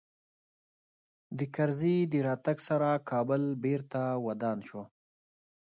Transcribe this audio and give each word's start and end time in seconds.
د 1.37 1.39
کرزي 1.55 1.97
د 2.11 2.13
راتګ 2.27 2.57
سره 2.67 2.89
کابل 3.09 3.43
بېرته 3.63 4.01
ودان 4.25 4.57
سو 4.67 4.81